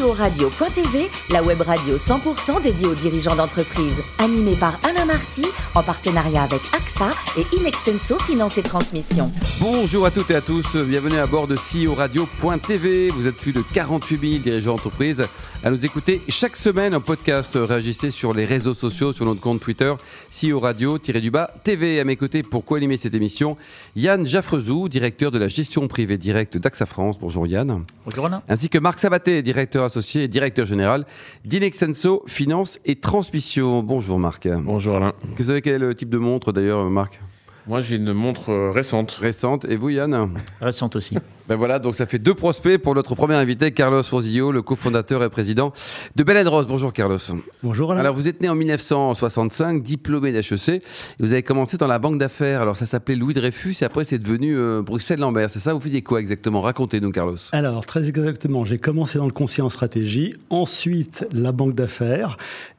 CEO-radio.tv, 0.00 1.10
la 1.30 1.42
web 1.42 1.60
radio 1.60 1.96
100% 1.96 2.62
dédiée 2.62 2.86
aux 2.86 2.94
dirigeants 2.94 3.36
d'entreprise. 3.36 4.00
Animée 4.18 4.56
par 4.56 4.78
Alain 4.82 5.04
Marty, 5.04 5.44
en 5.74 5.82
partenariat 5.82 6.42
avec 6.42 6.60
AXA 6.74 7.12
et 7.36 7.56
Inextenso 7.56 8.18
Finance 8.20 8.56
et 8.56 8.62
Transmission. 8.62 9.30
Bonjour 9.60 10.06
à 10.06 10.10
toutes 10.10 10.30
et 10.30 10.36
à 10.36 10.40
tous, 10.40 10.76
bienvenue 10.76 11.18
à 11.18 11.26
bord 11.26 11.46
de 11.46 11.56
CEO 11.56 11.94
Radio.tv. 11.94 13.10
Vous 13.10 13.26
êtes 13.26 13.36
plus 13.36 13.52
de 13.52 13.62
48 13.74 14.20
000 14.20 14.42
dirigeants 14.42 14.76
d'entreprise 14.76 15.26
à 15.62 15.70
nous 15.70 15.84
écouter 15.84 16.22
chaque 16.28 16.56
semaine 16.56 16.94
en 16.94 17.00
podcast. 17.00 17.58
Réagissez 17.60 18.10
sur 18.10 18.32
les 18.32 18.46
réseaux 18.46 18.72
sociaux, 18.72 19.12
sur 19.12 19.26
notre 19.26 19.40
compte 19.40 19.60
Twitter, 19.60 19.92
CEO 20.30 20.60
Radio-du-bas 20.60 21.52
TV. 21.62 22.00
À 22.00 22.04
mes 22.04 22.16
côtés, 22.16 22.42
pour 22.42 22.64
co-animer 22.64 22.96
cette 22.96 23.14
émission, 23.14 23.58
Yann 23.96 24.26
Jaffrezou, 24.26 24.88
directeur 24.88 25.30
de 25.30 25.38
la 25.38 25.48
gestion 25.48 25.86
privée 25.88 26.16
directe 26.16 26.56
d'AXA 26.56 26.86
France. 26.86 27.18
Bonjour 27.20 27.46
Yann. 27.46 27.84
Bonjour 28.04 28.26
Alain. 28.26 28.42
Ainsi 28.48 28.70
que 28.70 28.78
Marc 28.78 28.98
Sabaté, 28.98 29.42
directeur 29.42 29.84
associé 29.84 30.24
et 30.24 30.28
directeur 30.28 30.64
général 30.64 31.04
d'Inexenso 31.44 32.24
Finance 32.26 32.78
et 32.86 32.96
Transmission. 32.96 33.82
Bonjour 33.82 34.18
Marc. 34.18 34.48
Bonjour 34.48 34.96
Alain. 34.96 35.12
Vous 35.36 35.44
savez 35.44 35.60
quel 35.60 35.74
est 35.74 35.78
le 35.78 35.94
type 35.94 36.08
de 36.08 36.16
montre 36.16 36.52
d'ailleurs, 36.52 36.88
Marc? 36.88 37.20
Moi 37.66 37.82
j'ai 37.82 37.96
une 37.96 38.12
montre 38.12 38.50
euh, 38.50 38.70
récente. 38.70 39.12
Récente. 39.12 39.64
Et 39.66 39.76
vous 39.76 39.90
Yann? 39.90 40.30
Récente 40.60 40.96
aussi. 40.96 41.16
Ben 41.50 41.56
voilà, 41.56 41.80
donc 41.80 41.96
ça 41.96 42.06
fait 42.06 42.20
deux 42.20 42.34
prospects 42.34 42.78
pour 42.78 42.94
notre 42.94 43.16
premier 43.16 43.34
invité, 43.34 43.72
Carlos 43.72 44.02
Rosillo, 44.08 44.52
le 44.52 44.62
cofondateur 44.62 45.24
et 45.24 45.28
président 45.30 45.72
de 46.14 46.22
Belen 46.22 46.46
Rose. 46.46 46.68
Bonjour 46.68 46.92
Carlos. 46.92 47.18
Bonjour 47.64 47.90
Alain. 47.90 47.98
Alors 47.98 48.14
vous 48.14 48.28
êtes 48.28 48.40
né 48.40 48.48
en 48.48 48.54
1965, 48.54 49.82
diplômé 49.82 50.30
d'HEC, 50.30 50.68
et 50.68 50.82
vous 51.18 51.32
avez 51.32 51.42
commencé 51.42 51.76
dans 51.76 51.88
la 51.88 51.98
banque 51.98 52.18
d'affaires. 52.18 52.62
Alors 52.62 52.76
ça 52.76 52.86
s'appelait 52.86 53.16
Louis 53.16 53.34
Dreyfus 53.34 53.74
et 53.80 53.84
après 53.84 54.04
c'est 54.04 54.20
devenu 54.20 54.56
euh, 54.56 54.80
Bruxelles-Lambert, 54.80 55.50
c'est 55.50 55.58
ça 55.58 55.74
Vous 55.74 55.80
faisiez 55.80 56.02
quoi 56.02 56.20
exactement? 56.20 56.60
Racontez-nous 56.60 57.10
Carlos. 57.10 57.34
Alors 57.50 57.84
très 57.84 58.06
exactement, 58.08 58.64
j'ai 58.64 58.78
commencé 58.78 59.18
dans 59.18 59.26
le 59.26 59.32
conseil 59.32 59.64
en 59.64 59.70
stratégie, 59.70 60.34
ensuite 60.50 61.26
la 61.32 61.50
banque 61.50 61.72
d'affaires, 61.72 62.36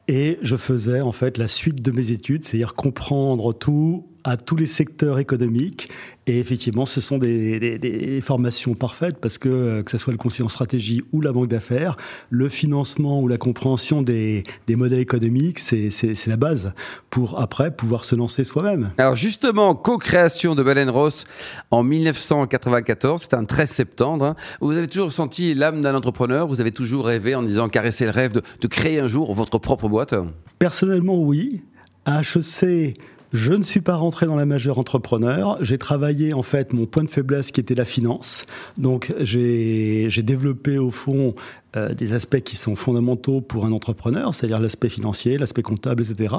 et 0.08 0.38
je 0.40 0.56
faisais 0.56 1.02
en 1.02 1.12
fait 1.12 1.36
la 1.36 1.48
suite 1.48 1.82
de 1.82 1.90
mes 1.90 2.10
études, 2.10 2.42
c'est-à-dire 2.42 2.72
comprendre 2.72 3.52
tout 3.52 4.06
à 4.24 4.36
tous 4.36 4.56
les 4.56 4.66
secteurs 4.66 5.18
économiques. 5.18 5.88
Et 6.26 6.38
effectivement, 6.38 6.86
ce 6.86 7.00
sont 7.00 7.18
des, 7.18 7.58
des, 7.58 7.78
des 7.78 8.20
formations 8.20 8.74
parfaites 8.74 9.18
parce 9.18 9.38
que, 9.38 9.48
euh, 9.48 9.82
que 9.82 9.90
ce 9.90 9.98
soit 9.98 10.12
le 10.12 10.18
conseil 10.18 10.44
en 10.44 10.48
stratégie 10.48 11.02
ou 11.12 11.20
la 11.20 11.32
banque 11.32 11.48
d'affaires, 11.48 11.96
le 12.30 12.48
financement 12.48 13.20
ou 13.20 13.26
la 13.26 13.38
compréhension 13.38 14.02
des, 14.02 14.44
des 14.68 14.76
modèles 14.76 15.00
économiques, 15.00 15.58
c'est 15.58 16.26
la 16.26 16.36
base 16.36 16.72
pour 17.10 17.40
après 17.40 17.74
pouvoir 17.74 18.04
se 18.04 18.14
lancer 18.14 18.44
soi-même. 18.44 18.92
Alors 18.98 19.16
justement, 19.16 19.74
co-création 19.74 20.54
de 20.54 20.62
Baleine 20.62 20.90
Ross 20.90 21.24
en 21.72 21.82
1994, 21.82 23.22
c'était 23.22 23.36
un 23.36 23.44
13 23.44 23.70
septembre. 23.70 24.24
Hein. 24.24 24.36
Vous 24.60 24.76
avez 24.76 24.86
toujours 24.86 25.10
senti 25.10 25.54
l'âme 25.54 25.82
d'un 25.82 25.94
entrepreneur, 25.94 26.46
vous 26.46 26.60
avez 26.60 26.72
toujours 26.72 27.06
rêvé 27.06 27.34
en 27.34 27.42
disant 27.42 27.68
caresser 27.68 28.04
le 28.04 28.12
rêve 28.12 28.32
de, 28.32 28.42
de 28.60 28.66
créer 28.68 29.00
un 29.00 29.08
jour 29.08 29.34
votre 29.34 29.58
propre 29.58 29.88
boîte 29.88 30.14
Personnellement, 30.58 31.20
oui. 31.20 31.64
À 32.04 32.20
HEC, 32.22 32.96
je 33.32 33.52
ne 33.52 33.62
suis 33.62 33.80
pas 33.80 33.96
rentré 33.96 34.26
dans 34.26 34.36
la 34.36 34.46
majeure 34.46 34.78
entrepreneur. 34.78 35.56
J'ai 35.60 35.78
travaillé 35.78 36.32
en 36.34 36.42
fait 36.42 36.72
mon 36.72 36.86
point 36.86 37.04
de 37.04 37.10
faiblesse 37.10 37.50
qui 37.50 37.60
était 37.60 37.74
la 37.74 37.84
finance. 37.84 38.46
Donc 38.76 39.12
j'ai 39.20 40.08
développé 40.22 40.78
au 40.78 40.90
fond 40.90 41.34
euh, 41.74 41.94
des 41.94 42.12
aspects 42.12 42.40
qui 42.40 42.56
sont 42.56 42.76
fondamentaux 42.76 43.40
pour 43.40 43.64
un 43.64 43.72
entrepreneur, 43.72 44.34
c'est-à-dire 44.34 44.60
l'aspect 44.60 44.90
financier, 44.90 45.38
l'aspect 45.38 45.62
comptable, 45.62 46.02
etc. 46.02 46.34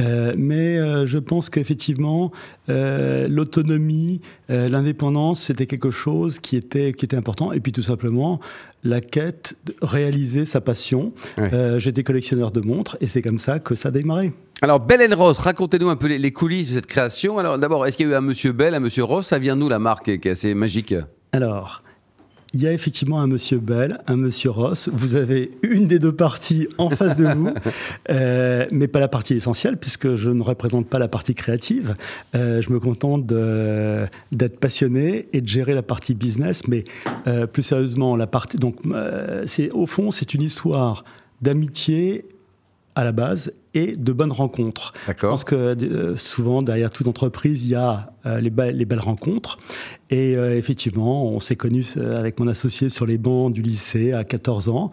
Euh, 0.00 0.34
mais 0.36 0.78
euh, 0.78 1.06
je 1.06 1.16
pense 1.16 1.48
qu'effectivement, 1.48 2.30
euh, 2.68 3.26
l'autonomie, 3.26 4.20
euh, 4.50 4.68
l'indépendance, 4.68 5.40
c'était 5.40 5.66
quelque 5.66 5.90
chose 5.90 6.38
qui 6.38 6.56
était, 6.56 6.92
qui 6.92 7.06
était 7.06 7.16
important. 7.16 7.52
Et 7.52 7.60
puis 7.60 7.72
tout 7.72 7.80
simplement, 7.80 8.38
la 8.84 9.00
quête 9.00 9.56
de 9.64 9.74
réaliser 9.80 10.44
sa 10.44 10.60
passion. 10.60 11.12
Ouais. 11.38 11.50
Euh, 11.54 11.78
J'étais 11.78 12.02
collectionneur 12.02 12.50
de 12.52 12.60
montres 12.60 12.98
et 13.00 13.06
c'est 13.06 13.22
comme 13.22 13.38
ça 13.38 13.58
que 13.58 13.74
ça 13.74 13.88
a 13.88 13.92
démarré. 13.92 14.32
Alors, 14.62 14.80
Bell 14.80 15.12
Ross, 15.12 15.38
racontez-nous 15.38 15.90
un 15.90 15.96
peu 15.96 16.06
les, 16.06 16.18
les 16.18 16.32
coulisses 16.32 16.70
de 16.70 16.74
cette 16.74 16.86
création. 16.86 17.38
Alors, 17.38 17.58
d'abord, 17.58 17.86
est-ce 17.86 17.98
qu'il 17.98 18.06
y 18.06 18.10
a 18.10 18.12
eu 18.12 18.16
un 18.16 18.22
monsieur 18.22 18.52
Bell, 18.52 18.74
un 18.74 18.80
monsieur 18.80 19.04
Ross 19.04 19.26
Ça 19.26 19.38
vient 19.38 19.54
d'où 19.54 19.68
la 19.68 19.78
marque 19.78 20.04
qui 20.18 20.28
est 20.28 20.32
assez 20.32 20.54
magique? 20.54 20.94
Alors, 21.32 21.82
il 22.54 22.62
y 22.62 22.66
a 22.66 22.72
effectivement 22.72 23.20
un 23.20 23.26
monsieur 23.26 23.58
Bell, 23.58 24.00
un 24.06 24.16
monsieur 24.16 24.48
Ross. 24.48 24.88
Vous 24.90 25.14
avez 25.14 25.50
une 25.62 25.86
des 25.86 25.98
deux 25.98 26.14
parties 26.14 26.68
en 26.78 26.88
face 26.88 27.14
de 27.16 27.26
vous, 27.34 27.50
euh, 28.08 28.66
mais 28.70 28.88
pas 28.88 28.98
la 28.98 29.08
partie 29.08 29.34
essentielle, 29.34 29.76
puisque 29.76 30.14
je 30.14 30.30
ne 30.30 30.42
représente 30.42 30.88
pas 30.88 30.98
la 30.98 31.08
partie 31.08 31.34
créative. 31.34 31.92
Euh, 32.34 32.62
je 32.62 32.72
me 32.72 32.80
contente 32.80 33.26
d'être 33.26 34.58
passionné 34.58 35.28
et 35.34 35.42
de 35.42 35.48
gérer 35.48 35.74
la 35.74 35.82
partie 35.82 36.14
business, 36.14 36.66
mais 36.66 36.84
euh, 37.26 37.46
plus 37.46 37.62
sérieusement, 37.62 38.16
la 38.16 38.26
partie. 38.26 38.56
Donc, 38.56 38.76
c'est 39.44 39.70
au 39.72 39.86
fond, 39.86 40.10
c'est 40.10 40.32
une 40.32 40.42
histoire 40.42 41.04
d'amitié 41.42 42.24
à 42.94 43.04
la 43.04 43.12
base 43.12 43.52
et 43.76 43.92
de 43.94 44.12
bonnes 44.12 44.32
rencontres. 44.32 44.92
Je 45.06 45.26
pense 45.28 45.44
que 45.44 45.54
euh, 45.54 46.16
souvent, 46.16 46.62
derrière 46.62 46.90
toute 46.90 47.06
entreprise, 47.08 47.64
il 47.64 47.70
y 47.70 47.74
a 47.74 48.12
euh, 48.26 48.40
les, 48.40 48.50
be- 48.50 48.72
les 48.72 48.84
belles 48.84 48.98
rencontres. 49.00 49.58
Et 50.10 50.36
euh, 50.36 50.56
effectivement, 50.56 51.26
on 51.28 51.40
s'est 51.40 51.56
connus 51.56 51.94
avec 51.96 52.38
mon 52.40 52.46
associé 52.48 52.88
sur 52.90 53.06
les 53.06 53.18
bancs 53.18 53.52
du 53.52 53.60
lycée 53.60 54.12
à 54.12 54.22
14 54.24 54.68
ans. 54.68 54.90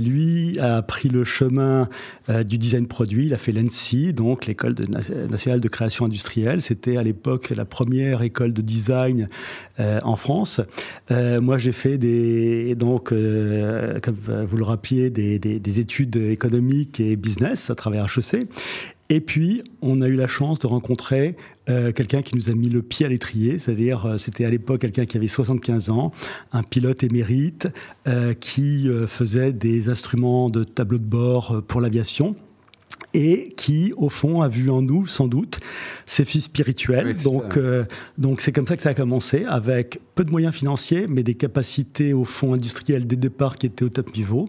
Lui 0.00 0.58
a 0.60 0.82
pris 0.82 1.08
le 1.08 1.24
chemin 1.24 1.88
du 2.46 2.58
design 2.58 2.86
produit. 2.86 3.26
Il 3.26 3.34
a 3.34 3.38
fait 3.38 3.52
l'ENSI, 3.52 4.12
donc 4.12 4.46
l'école 4.46 4.74
nationale 5.30 5.60
de 5.60 5.68
création 5.68 6.04
industrielle. 6.04 6.60
C'était 6.60 6.96
à 6.96 7.02
l'époque 7.02 7.50
la 7.56 7.64
première 7.64 8.22
école 8.22 8.52
de 8.52 8.62
design 8.62 9.28
en 9.78 10.16
France. 10.16 10.60
Moi, 11.10 11.58
j'ai 11.58 11.72
fait 11.72 11.98
des, 11.98 12.74
donc, 12.74 13.08
comme 13.08 14.16
vous 14.50 14.56
le 14.56 14.64
rappeliez, 14.64 15.10
des, 15.10 15.38
des- 15.38 15.58
des 15.60 15.80
études 15.80 16.16
économiques 16.16 17.00
et 17.00 17.16
business 17.16 17.55
à 17.70 17.74
travers 17.74 18.06
HEC. 18.06 18.46
Et 19.08 19.20
puis, 19.20 19.62
on 19.82 20.00
a 20.00 20.08
eu 20.08 20.16
la 20.16 20.26
chance 20.26 20.58
de 20.58 20.66
rencontrer 20.66 21.36
euh, 21.68 21.92
quelqu'un 21.92 22.22
qui 22.22 22.34
nous 22.34 22.50
a 22.50 22.54
mis 22.54 22.68
le 22.68 22.82
pied 22.82 23.06
à 23.06 23.08
l'étrier, 23.08 23.58
c'est-à-dire 23.58 24.06
euh, 24.06 24.18
c'était 24.18 24.44
à 24.44 24.50
l'époque 24.50 24.80
quelqu'un 24.80 25.06
qui 25.06 25.16
avait 25.16 25.28
75 25.28 25.90
ans, 25.90 26.10
un 26.52 26.64
pilote 26.64 27.04
émérite 27.04 27.68
euh, 28.08 28.34
qui 28.34 28.88
faisait 29.06 29.52
des 29.52 29.88
instruments 29.88 30.50
de 30.50 30.64
tableau 30.64 30.98
de 30.98 31.04
bord 31.04 31.62
pour 31.68 31.80
l'aviation 31.80 32.34
et 33.18 33.54
qui, 33.56 33.94
au 33.96 34.10
fond, 34.10 34.42
a 34.42 34.48
vu 34.48 34.68
en 34.70 34.82
nous, 34.82 35.06
sans 35.06 35.26
doute, 35.26 35.58
ses 36.04 36.26
fils 36.26 36.44
spirituels. 36.44 37.06
Oui, 37.16 37.24
donc, 37.24 37.56
euh, 37.56 37.84
donc 38.18 38.42
c'est 38.42 38.52
comme 38.52 38.66
ça 38.66 38.76
que 38.76 38.82
ça 38.82 38.90
a 38.90 38.94
commencé, 38.94 39.44
avec 39.46 40.00
peu 40.14 40.22
de 40.22 40.30
moyens 40.30 40.54
financiers, 40.54 41.06
mais 41.08 41.22
des 41.22 41.34
capacités, 41.34 42.12
au 42.12 42.24
fond, 42.26 42.52
industrielles 42.52 43.06
dès 43.06 43.16
le 43.16 43.20
départ 43.22 43.56
qui 43.56 43.66
étaient 43.66 43.84
au 43.84 43.88
top 43.88 44.14
niveau 44.14 44.44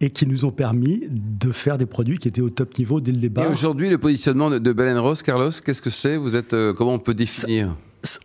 et 0.00 0.10
qui 0.10 0.26
nous 0.26 0.44
ont 0.44 0.50
permis 0.50 1.04
de 1.10 1.52
faire 1.52 1.78
des 1.78 1.86
produits 1.86 2.18
qui 2.18 2.26
étaient 2.26 2.40
au 2.40 2.50
top 2.50 2.76
niveau 2.76 3.00
dès 3.00 3.12
le 3.12 3.18
Et 3.18 3.20
départ. 3.22 3.48
aujourd'hui, 3.50 3.88
le 3.88 3.98
positionnement 3.98 4.50
de, 4.50 4.58
de 4.58 4.72
Bell 4.72 4.98
Ross, 4.98 5.22
Carlos, 5.22 5.50
qu'est-ce 5.64 5.80
que 5.82 5.90
c'est? 5.90 6.16
Vous 6.16 6.34
êtes 6.34 6.54
euh, 6.54 6.72
comment 6.72 6.94
on 6.94 6.98
peut 6.98 7.14
définir? 7.14 7.76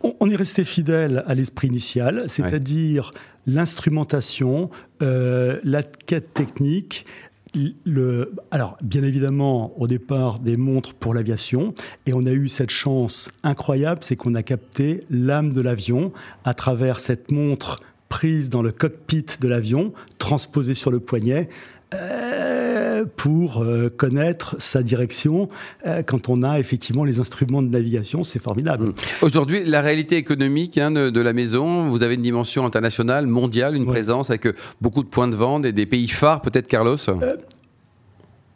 On- 0.02 0.14
On 0.20 0.30
est 0.30 0.36
resté 0.36 0.64
fidèle 0.64 1.22
à 1.26 1.34
l'esprit 1.34 1.68
initial, 1.68 2.24
c'est-à-dire 2.28 3.10
l'instrumentation, 3.46 4.70
euh, 5.02 5.58
la 5.64 5.82
quête 5.82 6.32
technique. 6.34 7.06
Le, 7.54 8.32
alors, 8.50 8.76
bien 8.82 9.02
évidemment, 9.02 9.72
au 9.80 9.86
départ, 9.86 10.38
des 10.38 10.56
montres 10.56 10.94
pour 10.94 11.14
l'aviation. 11.14 11.74
Et 12.06 12.12
on 12.12 12.26
a 12.26 12.32
eu 12.32 12.48
cette 12.48 12.70
chance 12.70 13.30
incroyable, 13.42 14.00
c'est 14.02 14.16
qu'on 14.16 14.34
a 14.34 14.42
capté 14.42 15.04
l'âme 15.10 15.52
de 15.52 15.60
l'avion 15.60 16.12
à 16.44 16.54
travers 16.54 17.00
cette 17.00 17.30
montre 17.30 17.80
prise 18.08 18.48
dans 18.48 18.62
le 18.62 18.72
cockpit 18.72 19.26
de 19.40 19.48
l'avion, 19.48 19.92
transposée 20.18 20.74
sur 20.74 20.90
le 20.90 21.00
poignet, 21.00 21.48
euh, 21.94 22.83
pour 23.04 23.62
euh, 23.62 23.88
connaître 23.88 24.56
sa 24.58 24.82
direction. 24.82 25.48
Euh, 25.86 26.02
quand 26.02 26.28
on 26.28 26.42
a 26.42 26.58
effectivement 26.58 27.04
les 27.04 27.20
instruments 27.20 27.62
de 27.62 27.68
navigation, 27.68 28.22
c'est 28.24 28.38
formidable. 28.38 28.86
Mm. 28.88 28.94
Aujourd'hui, 29.22 29.64
la 29.64 29.80
réalité 29.80 30.16
économique 30.16 30.78
hein, 30.78 30.90
de, 30.90 31.10
de 31.10 31.20
la 31.20 31.32
maison, 31.32 31.88
vous 31.88 32.02
avez 32.02 32.14
une 32.14 32.22
dimension 32.22 32.64
internationale, 32.66 33.26
mondiale, 33.26 33.74
une 33.76 33.84
Ouais. 33.84 33.90
présence 33.90 34.30
avec 34.30 34.46
euh, 34.46 34.54
beaucoup 34.80 35.02
de 35.02 35.08
points 35.08 35.28
de 35.28 35.36
vente 35.36 35.64
et 35.66 35.72
des 35.72 35.86
pays 35.86 36.08
phares, 36.08 36.40
peut-être, 36.40 36.66
Carlos? 36.66 36.96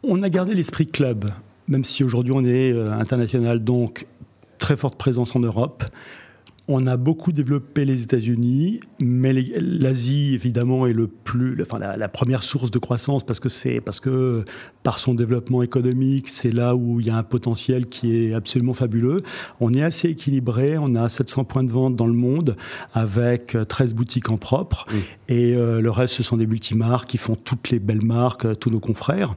On 0.03 0.23
a 0.23 0.29
gardé 0.29 0.55
l'esprit 0.55 0.87
club, 0.87 1.31
même 1.67 1.83
si 1.83 2.03
aujourd'hui 2.03 2.33
on 2.33 2.43
est 2.45 2.71
international, 2.89 3.63
donc 3.63 4.05
très 4.57 4.77
forte 4.77 4.95
présence 4.97 5.35
en 5.35 5.39
Europe. 5.39 5.83
On 6.71 6.85
a 6.85 6.97
beaucoup 6.97 7.31
développé 7.31 7.83
les 7.83 8.03
États-Unis, 8.03 8.79
mais 8.99 9.33
l'Asie 9.33 10.35
évidemment 10.35 10.85
est 10.85 10.93
le 10.93 11.07
plus, 11.07 11.59
enfin 11.61 11.79
la, 11.79 11.97
la 11.97 12.07
première 12.09 12.43
source 12.43 12.69
de 12.69 12.77
croissance 12.77 13.25
parce 13.25 13.39
que 13.39 13.49
c'est 13.49 13.81
parce 13.81 13.99
que 13.99 14.45
par 14.83 14.99
son 14.99 15.15
développement 15.15 15.63
économique, 15.63 16.29
c'est 16.29 16.51
là 16.51 16.75
où 16.75 16.99
il 16.99 17.07
y 17.07 17.09
a 17.09 17.17
un 17.17 17.23
potentiel 17.23 17.87
qui 17.87 18.15
est 18.15 18.33
absolument 18.35 18.75
fabuleux. 18.75 19.23
On 19.59 19.73
est 19.73 19.81
assez 19.81 20.09
équilibré, 20.09 20.77
on 20.77 20.93
a 20.93 21.09
700 21.09 21.43
points 21.45 21.63
de 21.63 21.71
vente 21.71 21.95
dans 21.95 22.05
le 22.05 22.13
monde 22.13 22.55
avec 22.93 23.55
euh, 23.55 23.63
13 23.65 23.95
boutiques 23.95 24.29
en 24.29 24.37
propre 24.37 24.85
Oui. 24.93 24.99
et 25.27 25.55
euh, 25.55 25.81
le 25.81 25.89
reste 25.89 26.13
ce 26.13 26.21
sont 26.23 26.37
des 26.37 26.45
multimarques 26.45 27.09
qui 27.09 27.17
font 27.17 27.35
toutes 27.35 27.71
les 27.71 27.79
belles 27.79 28.05
marques, 28.05 28.45
euh, 28.45 28.53
tous 28.53 28.69
nos 28.69 28.79
confrères. 28.79 29.31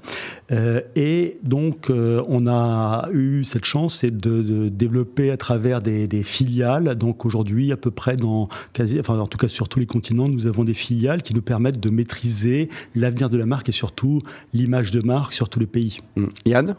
Euh, 0.51 0.83
et 0.97 1.39
donc 1.43 1.89
euh, 1.89 2.23
on 2.29 2.47
a 2.47 3.09
eu 3.13 3.43
cette 3.45 3.65
chance 3.65 4.05
de 4.05 4.69
développer 4.69 5.31
à 5.31 5.39
travers 5.39 5.81
des, 5.81 6.07
des 6.07 6.23
filiales 6.23 6.95
donc 6.97 7.22
Donc 7.23 7.27
aujourd'hui, 7.27 7.71
à 7.71 7.77
peu 7.77 7.93
près 7.93 8.17
dans, 8.17 8.49
quasi, 8.73 8.99
enfin 8.99 9.17
en 9.17 9.29
tout 9.29 9.39
cas 9.39 9.47
sur 9.47 9.69
tous 9.69 9.79
les 9.79 9.87
continents, 9.87 10.27
nous 10.27 10.47
avons 10.47 10.65
des 10.65 10.75
filiales 10.75 11.23
qui 11.23 11.35
nous 11.35 11.41
permettent 11.41 11.79
de 11.79 11.89
maîtriser 11.89 12.69
l'avenir 12.97 13.31
de 13.31 13.39
la 13.39 13.47
marque 13.47 13.69
et 13.69 13.73
surtout 13.73 14.23
l'image 14.53 14.91
de 14.91 15.01
marque 15.07 15.33
sur 15.33 15.49
tous 15.49 15.61
les 15.61 15.69
pays. 15.69 15.99
Mmh. 16.17 16.27
Yann? 16.47 16.75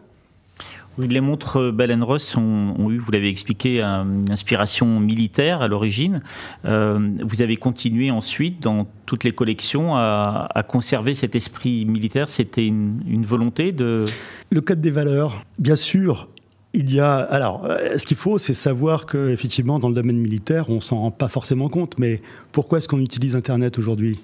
Oui, 0.98 1.08
les 1.08 1.22
montres 1.22 1.72
Bell 1.72 1.98
Ross 2.04 2.36
ont, 2.36 2.92
eu, 2.92 2.98
vous 2.98 3.12
l'avez 3.14 3.30
expliqué, 3.30 3.82
une 3.82 4.30
inspiration 4.30 5.00
militaire 5.00 5.62
à 5.62 5.70
l'origine. 5.70 6.22
Euh, 6.66 7.00
vous 7.24 7.42
avez 7.42 7.56
continué 7.56 8.12
ensuite 8.12 8.62
dans 8.62 8.86
toutes 9.06 9.24
les 9.24 9.32
collections 9.32 9.96
à, 9.96 10.66
conserver 10.68 11.16
cet 11.16 11.38
esprit 11.38 11.86
militaire. 11.86 12.28
C'était 12.28 12.68
une, 12.68 13.00
une, 13.08 13.26
volonté 13.26 13.72
de... 13.72 14.04
Le 14.50 14.60
code 14.60 14.82
des 14.82 14.92
valeurs, 14.92 15.46
bien 15.58 15.78
sûr. 15.78 16.28
Il 16.74 16.92
y 16.92 17.00
a 17.00 17.18
alors, 17.18 17.66
euh, 17.66 17.98
ce 17.98 18.06
qu'il 18.06 18.18
faut, 18.18 18.38
c'est 18.40 18.56
savoir 18.56 19.06
que 19.06 19.30
effectivement, 19.30 19.78
dans 19.78 19.90
le 19.90 19.96
domaine 19.96 20.18
militaire, 20.18 20.70
on 20.70 20.82
s'en 20.82 21.02
rend 21.02 21.12
pas 21.12 21.28
forcément 21.28 21.70
compte. 21.70 22.00
Mais 22.00 22.22
pourquoi 22.52 22.80
est-ce 22.80 22.88
qu'on 22.88 23.00
utilise 23.00 23.36
Internet 23.36 23.78
aujourd'hui? 23.78 24.20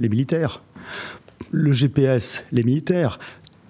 Les 0.00 0.08
militaires 0.08 0.62
le 1.50 1.72
GPS, 1.72 2.44
les 2.52 2.62
militaires, 2.62 3.18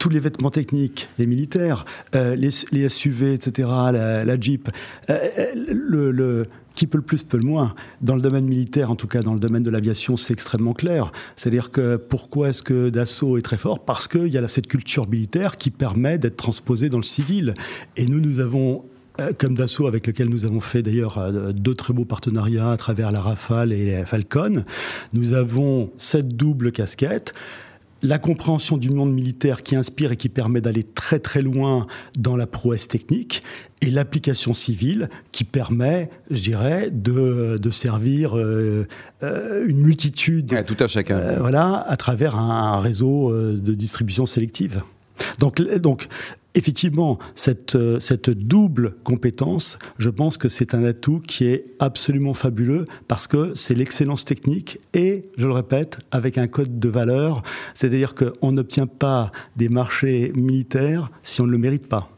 tous 0.02 0.08
les 0.08 0.18
vêtements 0.18 0.50
techniques, 0.50 1.08
les 1.16 1.26
militaires, 1.26 1.84
euh, 2.16 2.34
les, 2.34 2.88
SUV, 2.88 3.34
etc., 3.34 3.68
la, 3.92 4.40
Jeep, 4.40 4.68
euh, 5.08 5.28
euh, 5.60 6.44
qui 6.74 6.88
peut 6.88 6.98
le 6.98 7.04
plus 7.04 7.22
peut 7.22 7.36
le 7.36 7.44
moins. 7.44 7.76
Dans 8.00 8.16
le 8.16 8.20
domaine 8.20 8.46
militaire, 8.46 8.90
en 8.90 8.96
tout 8.96 9.06
cas 9.06 9.22
dans 9.22 9.32
le 9.32 9.38
domaine 9.38 9.62
de 9.62 9.70
l'aviation, 9.70 10.16
c'est 10.16 10.32
extrêmement 10.32 10.72
clair. 10.72 11.12
C'est-à-dire 11.36 11.70
que 11.70 11.94
pourquoi 11.94 12.48
est-ce 12.48 12.62
que 12.62 12.90
Dassault 12.90 13.38
est 13.38 13.42
très 13.42 13.56
fort? 13.56 13.84
Parce 13.84 14.08
qu'il 14.08 14.26
y 14.26 14.36
a 14.36 14.48
cette 14.48 14.66
culture 14.66 15.08
militaire 15.08 15.56
qui 15.56 15.70
permet 15.70 16.18
d'être 16.18 16.36
transposée 16.36 16.88
dans 16.88 16.98
le 16.98 17.04
civil. 17.04 17.54
Et 17.96 18.06
nous, 18.06 18.18
nous 18.18 18.40
avons 18.40 18.84
comme 19.38 19.54
Dassault, 19.54 19.86
avec 19.86 20.08
lequel 20.08 20.30
nous 20.30 20.46
avons 20.46 20.60
fait 20.60 20.82
d'ailleurs 20.82 21.30
deux 21.52 21.74
très 21.74 21.92
beaux 21.92 22.06
partenariats 22.06 22.72
à 22.72 22.76
travers 22.76 23.12
la 23.12 23.20
Rafale 23.20 23.72
et 23.72 23.92
la 23.92 24.06
Falcon, 24.06 24.64
nous 25.12 25.34
avons 25.34 25.92
cette 25.98 26.28
double 26.28 26.72
casquette 26.72 27.34
la 28.02 28.18
compréhension 28.18 28.76
du 28.76 28.90
monde 28.90 29.12
militaire 29.12 29.62
qui 29.62 29.76
inspire 29.76 30.12
et 30.12 30.16
qui 30.16 30.28
permet 30.28 30.60
d'aller 30.60 30.82
très 30.82 31.20
très 31.20 31.42
loin 31.42 31.86
dans 32.18 32.36
la 32.36 32.46
prouesse 32.46 32.88
technique, 32.88 33.42
et 33.80 33.90
l'application 33.90 34.54
civile 34.54 35.08
qui 35.32 35.44
permet, 35.44 36.08
je 36.30 36.40
dirais, 36.40 36.88
de, 36.90 37.58
servir 37.70 38.38
euh, 38.38 38.86
euh, 39.22 39.66
une 39.66 39.78
multitude, 39.78 40.64
tout 40.64 40.76
à 40.78 40.86
chacun, 40.86 41.18
euh, 41.18 41.36
voilà, 41.40 41.84
à 41.88 41.96
travers 41.96 42.36
un, 42.36 42.80
réseau 42.80 43.32
de 43.32 43.74
distribution 43.74 44.24
sélective. 44.26 44.82
Donc, 45.38 45.60
donc 45.60 46.08
effectivement, 46.54 47.18
cette, 47.34 47.74
euh, 47.76 48.00
cette 48.00 48.30
double 48.30 48.94
compétence, 49.04 49.78
je 49.98 50.10
pense 50.10 50.36
que 50.36 50.48
c'est 50.48 50.74
un 50.74 50.84
atout 50.84 51.20
qui 51.26 51.46
est 51.46 51.66
absolument 51.78 52.34
fabuleux 52.34 52.84
parce 53.08 53.26
que 53.26 53.52
c'est 53.54 53.74
l'excellence 53.74 54.24
technique 54.24 54.78
et, 54.94 55.30
je 55.36 55.46
le 55.46 55.52
répète, 55.52 55.98
avec 56.10 56.38
un 56.38 56.46
code 56.46 56.78
de 56.78 56.88
valeur, 56.88 57.42
c'est-à-dire 57.74 58.14
qu'on 58.14 58.52
n'obtient 58.52 58.86
pas 58.86 59.32
des 59.56 59.68
marchés 59.68 60.32
militaires 60.34 61.10
si 61.22 61.40
on 61.40 61.46
ne 61.46 61.52
le 61.52 61.58
mérite 61.58 61.86
pas. 61.86 62.10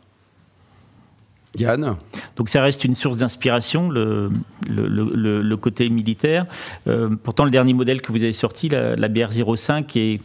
Yann? 1.56 1.96
Donc 2.36 2.48
ça 2.48 2.62
reste 2.62 2.84
une 2.84 2.96
source 2.96 3.18
d'inspiration, 3.18 3.88
le, 3.88 4.30
le, 4.68 5.56
côté 5.56 5.88
militaire. 5.88 6.46
Euh, 6.88 7.10
pourtant, 7.22 7.44
le 7.44 7.52
dernier 7.52 7.74
modèle 7.74 8.02
que 8.02 8.10
vous 8.10 8.24
avez 8.24 8.32
sorti, 8.32 8.68
la, 8.68 8.96
la 8.96 9.08
BR05, 9.08 9.84
est 9.96 10.20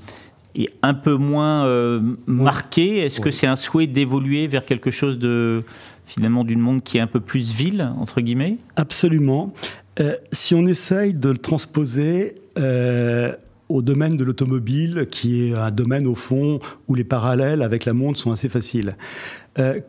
est 0.56 0.69
un 0.81 0.94
peu 0.94 1.16
moins 1.16 1.66
euh, 1.66 2.01
marqué. 2.25 2.98
Est-ce 2.98 3.19
que 3.19 3.31
c'est 3.31 3.48
un 3.48 3.56
souhait 3.56 3.88
d'évoluer 3.88 4.48
vers 4.48 4.66
quelque 4.66 4.92
chose 4.92 5.19
de 5.19 5.63
finalement 6.06 6.44
d'une 6.44 6.60
monde 6.60 6.84
qui 6.84 6.98
est 6.98 7.01
un 7.01 7.07
peu 7.07 7.19
plus 7.19 7.54
ville 7.54 7.92
entre 8.00 8.22
guillemets? 8.22 8.57
Absolument. 8.75 9.54
Euh, 10.00 10.16
si 10.31 10.56
on 10.56 10.66
essaye 10.66 11.13
de 11.13 11.30
le 11.30 11.38
transposer 11.38 12.36
euh, 12.57 13.34
au 13.68 13.81
domaine 13.81 14.18
de 14.18 14.24
l'automobile, 14.24 15.07
qui 15.12 15.44
est 15.44 15.54
un 15.54 15.72
domaine 15.72 16.07
au 16.07 16.16
fond 16.16 16.60
où 16.88 16.96
les 16.96 17.04
parallèles 17.04 17.62
avec 17.62 17.86
la 17.86 17.94
montre 17.94 18.18
sont 18.18 18.31
assez 18.31 18.50
faciles. 18.50 18.96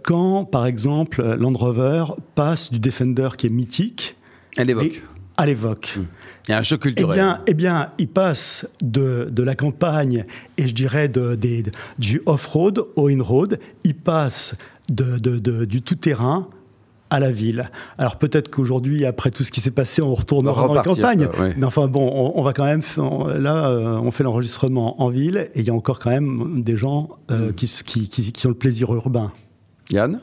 quand, 0.03 0.45
par 0.45 0.67
exemple, 0.67 1.23
Land 1.23 1.55
Rover 1.55 2.05
passe 2.35 2.71
du 2.71 2.79
Defender 2.79 3.29
qui 3.39 3.47
est 3.47 3.51
mythique, 3.51 4.17
elle 4.57 4.71
évoque. 4.71 5.03
À 5.41 5.47
l'évoque. 5.47 5.97
Mmh. 5.97 6.03
Il 6.49 6.51
y 6.51 6.55
a 6.55 6.59
un 6.59 6.63
choc 6.63 6.81
culturel. 6.81 7.17
Eh 7.17 7.21
bien, 7.21 7.41
eh 7.47 7.55
bien 7.55 7.93
il 7.99 8.09
passe 8.09 8.69
de, 8.83 9.29
de, 9.31 9.43
la 9.43 9.55
campagne 9.55 10.25
et 10.59 10.67
je 10.67 10.75
dirais 10.75 11.09
de, 11.09 11.39
du 11.99 12.23
off-road 12.27 12.85
au 12.97 13.09
in-road. 13.09 13.59
Il 13.85 13.95
passe 13.95 14.57
de, 14.89 15.17
du 15.65 15.83
tout-terrain 15.83 16.49
à 17.11 17.21
la 17.21 17.31
ville. 17.31 17.71
Alors 17.99 18.17
peut-être 18.17 18.51
qu'aujourd'hui, 18.51 19.05
après 19.05 19.31
tout 19.31 19.43
ce 19.43 19.51
qui 19.51 19.61
s'est 19.61 19.71
passé, 19.71 20.03
on 20.03 20.15
retournera 20.15 20.67
dans 20.67 20.75
la 20.75 20.83
campagne. 20.83 21.29
Mais 21.57 21.67
enfin 21.67 21.89
bon, 21.89 22.33
on, 22.35 22.43
va 22.43 22.53
quand 22.53 22.65
même. 22.65 22.83
là, 23.39 23.69
euh, 23.69 23.97
on 23.97 24.11
fait 24.11 24.25
l'enregistrement 24.25 25.03
en 25.03 25.09
ville 25.09 25.51
et 25.55 25.61
il 25.61 25.67
y 25.67 25.71
a 25.71 25.75
encore 25.75 25.99
quand 25.99 26.11
même 26.11 26.63
des 26.63 26.77
gens 26.77 27.09
euh, 27.31 27.51
mm. 27.51 27.55
qui, 27.55 28.09
qui, 28.09 28.33
qui 28.33 28.47
ont 28.47 28.51
le 28.51 28.57
plaisir 28.57 28.93
urbain. 28.95 29.33
Yann 29.91 30.21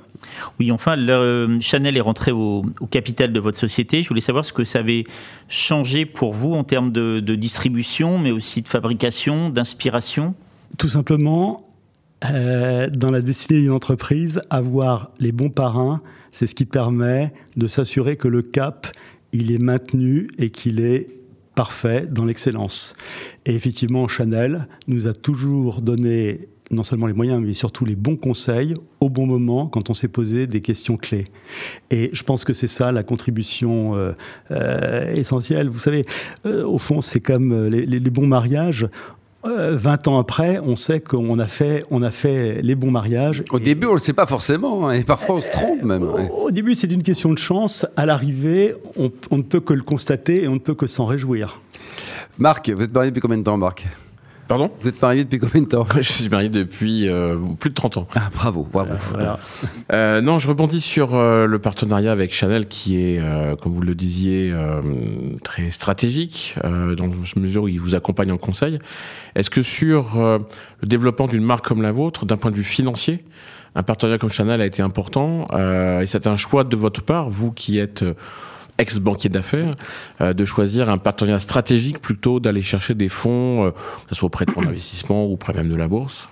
Oui, 0.60 0.72
enfin, 0.72 0.96
le, 0.96 1.58
Chanel 1.60 1.98
est 1.98 2.02
rentré 2.02 2.32
au, 2.32 2.66
capital 2.90 3.34
de 3.34 3.40
votre 3.40 3.58
société. 3.58 4.04
Je 4.04 4.10
voulais 4.10 4.22
savoir 4.22 4.46
ce 4.46 4.54
que 4.54 4.64
ça 4.64 4.80
avait 4.80 5.04
changé 5.50 6.06
pour 6.06 6.34
vous 6.34 6.54
en 6.54 6.64
termes 6.64 6.92
de, 6.92 7.36
distribution, 7.36 8.18
mais 8.20 8.32
aussi 8.32 8.62
de 8.62 8.68
fabrication, 8.68 9.50
d'inspiration. 9.50 10.36
Tout 10.78 10.90
simplement, 10.90 11.68
euh, 12.26 12.90
dans 12.90 13.12
la 13.12 13.22
destinée 13.22 13.62
d'une 13.62 13.72
entreprise, 13.72 14.42
avoir 14.50 15.12
les 15.20 15.32
bons 15.32 15.50
parrains, 15.50 16.02
c'est 16.32 16.48
ce 16.48 16.56
qui 16.56 16.66
permet 16.66 17.34
de 17.56 17.68
s'assurer 17.68 18.16
que 18.16 18.28
le 18.28 18.42
cap, 18.42 18.88
il 19.34 19.52
est 19.52 19.62
maintenu 19.62 20.30
et 20.38 20.50
qu'il 20.50 20.80
est 20.80 21.08
parfait 21.56 22.08
dans 22.10 22.24
l'excellence. 22.24 22.96
Et 23.48 23.56
effectivement, 23.56 24.08
Chanel 24.08 24.68
nous 24.88 25.08
a 25.08 25.14
toujours 25.14 25.82
donné 25.82 26.48
non 26.72 26.84
seulement 26.84 27.08
les 27.08 27.14
moyens, 27.14 27.42
mais 27.44 27.54
surtout 27.54 27.86
les 27.86 27.96
bons 27.96 28.16
conseils 28.16 28.74
au 29.00 29.10
bon 29.10 29.26
moment 29.26 29.68
quand 29.68 29.90
on 29.90 29.94
s'est 29.94 30.08
posé 30.08 30.48
des 30.48 30.62
questions 30.62 30.98
clés. 30.98 31.26
Et 31.92 32.10
je 32.14 32.24
pense 32.24 32.44
que 32.44 32.54
c'est 32.54 32.68
ça 32.68 32.92
la 32.92 33.04
contribution 33.04 33.96
euh, 33.96 34.14
euh, 34.52 35.14
essentielle. 35.14 35.70
Vous 35.70 35.80
savez, 35.80 36.06
euh, 36.46 36.66
au 36.66 36.78
fond, 36.78 37.02
c'est 37.02 37.20
comme 37.20 37.66
les, 37.66 38.00
bons 38.10 38.28
mariages. 38.28 38.88
20 39.44 40.10
ans 40.10 40.20
après, 40.20 40.60
on 40.60 40.76
sait 40.76 41.00
qu'on 41.00 41.40
a 41.40 41.46
fait, 41.46 41.86
on 41.90 42.04
a 42.04 42.12
fait 42.12 42.62
les 42.62 42.76
bons 42.76 42.92
mariages. 42.92 43.46
Au 43.52 43.60
début, 43.60 43.88
on 43.88 43.92
ne 43.92 43.96
le 43.96 44.02
sait 44.02 44.12
pas 44.12 44.26
forcément, 44.26 44.90
hein, 44.90 44.94
et 44.94 45.04
parfois 45.04 45.36
on 45.36 45.42
se 45.42 45.50
trompe 45.50 45.84
même. 45.84 46.04
Au, 46.04 46.52
début, 46.52 46.76
c'est 46.76 46.92
une 46.92 47.04
question 47.04 47.32
de 47.32 47.38
chance. 47.38 47.86
À 47.96 48.06
l'arrivée, 48.06 48.76
on, 48.98 49.10
on, 49.32 49.38
ne 49.38 49.44
peut 49.44 49.62
que 49.62 49.74
le 49.74 49.84
constater 49.84 50.44
et 50.44 50.48
on 50.50 50.56
ne 50.56 50.60
peut 50.60 50.74
que 50.74 50.88
s'en 50.88 51.06
réjouir. 51.06 51.62
Marc, 52.38 52.70
vous 52.70 52.84
êtes 52.84 52.94
marié 52.94 53.10
depuis 53.10 53.22
combien 53.22 53.38
de 53.38 53.44
temps, 53.44 53.56
Marc? 53.56 53.88
Pardon 54.48 54.72
Vous 54.80 54.88
êtes 54.88 55.02
marié 55.02 55.26
depuis 55.26 55.40
combien 55.40 55.62
de 55.62 55.68
temps 55.68 55.86
Je 55.96 56.02
suis 56.02 56.30
marié 56.30 56.48
depuis 56.48 57.10
euh, 57.10 57.38
plus 57.60 57.70
de 57.70 57.76
30 57.76 57.98
ans. 57.98 58.08
Ah, 58.16 58.30
bravo, 58.34 58.66
bravo. 58.72 58.94
Euh, 59.18 59.36
euh, 59.92 60.22
non, 60.22 60.40
je 60.40 60.48
rebondis 60.48 60.80
sur 60.80 61.18
le 61.18 61.60
partenariat 61.60 62.12
avec 62.12 62.34
Chanel 62.34 62.68
qui 62.68 62.98
est, 62.98 63.22
comme 63.62 63.74
vous 63.74 63.82
le 63.82 63.96
disiez, 63.96 64.54
très 65.44 65.72
stratégique 65.72 66.56
dans 66.64 67.08
la 67.08 67.42
mesure 67.42 67.64
où 67.64 67.68
il 67.68 67.80
vous 67.80 67.96
accompagne 67.96 68.32
en 68.32 68.38
conseil. 68.38 68.80
Est-ce 69.36 69.50
que 69.50 69.62
sur 69.62 70.18
le 70.18 70.88
développement 70.88 71.28
d'une 71.28 71.44
marque 71.44 71.66
comme 71.66 71.82
la 71.82 71.92
vôtre, 71.92 72.26
d'un 72.26 72.38
point 72.38 72.52
de 72.52 72.56
vue 72.56 72.64
financier, 72.64 73.26
un 73.76 73.84
partenariat 73.84 74.18
comme 74.18 74.30
Chanel 74.30 74.62
a 74.62 74.66
été 74.66 74.82
important 74.82 75.48
et 76.02 76.08
c'est 76.08 76.28
un 76.28 76.38
choix 76.38 76.64
de 76.64 76.76
votre 76.76 77.02
part, 77.02 77.30
vous 77.30 77.52
qui 77.52 77.80
êtes 77.80 78.04
ex-banquier 78.78 79.30
d'affaires, 79.30 79.72
euh, 80.22 80.34
de 80.34 80.46
choisir 80.46 80.90
un 80.90 80.98
partenariat 80.98 81.40
stratégique 81.40 82.00
plutôt 82.00 82.40
d'aller 82.40 82.62
chercher 82.62 82.94
des 82.94 83.10
fonds, 83.10 83.66
euh, 83.66 83.72
que 83.72 84.10
ce 84.10 84.16
soit 84.16 84.28
auprès 84.28 84.46
de 84.46 84.52
fonds 84.52 84.62
d'investissement 84.62 85.26
ou 85.26 85.34
auprès 85.34 85.54
même 85.54 85.70
de 85.70 85.76
la 85.76 85.88
bourse 85.88 86.28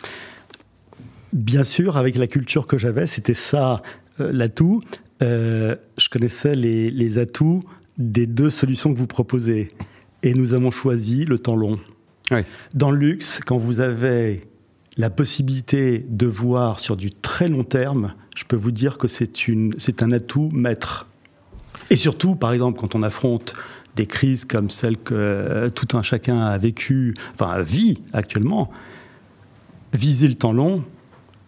Bien 1.34 1.64
sûr, 1.64 1.98
avec 1.98 2.16
la 2.16 2.28
culture 2.28 2.68
que 2.68 2.78
j'avais, 2.78 3.08
c'était 3.08 3.34
ça 3.34 3.82
euh, 4.20 4.32
l'atout. 4.32 4.82
je 5.22 6.10
connaissais 6.10 6.56
les, 6.56 7.18
atouts 7.18 7.62
des 7.98 8.28
deux 8.28 8.50
solutions 8.50 8.94
que 8.94 8.98
vous 8.98 9.08
proposez. 9.08 9.68
Et 10.24 10.34
nous 10.34 10.54
avons 10.54 10.72
choisi 10.72 11.26
le 11.26 11.38
temps 11.38 11.56
long. 11.56 11.80
Dans 12.74 12.90
le 12.90 12.98
luxe, 12.98 13.40
quand 13.46 13.58
vous 13.58 13.80
avez 13.80 14.48
la 14.98 15.10
possibilité 15.10 16.06
de 16.10 16.26
voir 16.26 16.80
sur 16.80 16.98
du 16.98 17.12
très 17.12 17.48
long 17.48 17.64
terme, 17.64 18.14
je 18.36 18.44
peux 18.44 18.56
vous 18.56 18.72
dire 18.72 18.98
que 18.98 19.08
c'est 19.08 20.04
un 20.04 20.12
atout 20.12 20.50
maître. 20.52 21.08
Et 21.90 21.96
surtout, 21.96 22.36
par 22.36 22.52
exemple, 22.54 22.80
quand 22.80 22.96
on 22.96 23.04
affronte 23.04 23.54
des 23.96 24.06
crises 24.06 24.46
comme 24.46 24.70
celle 24.70 24.98
que 24.98 25.14
euh, 25.14 25.70
tout 25.70 25.98
un 25.98 26.02
chacun 26.02 26.42
a 26.42 26.58
vécu, 26.58 27.16
enfin 27.34 27.62
vit 27.62 28.02
actuellement, 28.14 28.70
viser 29.94 30.28
le 30.28 30.36
temps 30.36 30.54
long, 30.54 30.84